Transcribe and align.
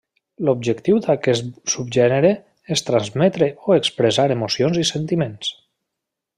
L'objectiu 0.47 1.01
d'aquest 1.07 1.51
subgènere 1.73 2.31
és 2.77 2.83
transmetre 2.89 3.53
o 3.69 3.79
expressar 3.83 4.29
emocions 4.39 4.83
i 4.87 4.91
sentiments. 4.95 5.57